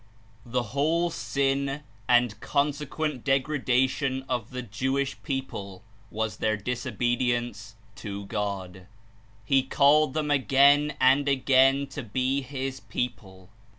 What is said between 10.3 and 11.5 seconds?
again and